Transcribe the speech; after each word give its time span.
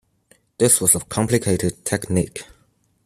This 0.57 0.81
was 0.81 0.95
a 0.95 0.99
complicated 1.01 1.85
technique. 1.85 2.41